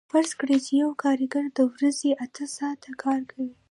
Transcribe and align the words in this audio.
فرض 0.11 0.31
کړئ 0.39 0.57
چې 0.65 0.71
یو 0.81 0.91
کارګر 1.03 1.45
د 1.57 1.59
ورځې 1.73 2.09
اته 2.25 2.43
ساعته 2.57 2.91
کار 3.03 3.19
کوي 3.31 3.51